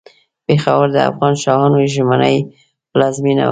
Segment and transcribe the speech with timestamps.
[0.45, 2.37] پېښور د افغان شاهانو ژمنۍ
[2.91, 3.49] پلازمېنه وه.